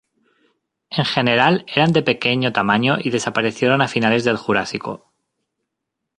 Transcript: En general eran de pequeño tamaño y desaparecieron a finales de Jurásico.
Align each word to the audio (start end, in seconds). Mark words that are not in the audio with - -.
En 0.89 1.05
general 1.05 1.63
eran 1.67 1.91
de 1.93 2.01
pequeño 2.01 2.51
tamaño 2.51 2.97
y 2.99 3.11
desaparecieron 3.11 3.83
a 3.83 3.87
finales 3.87 4.23
de 4.23 4.35
Jurásico. 4.35 5.13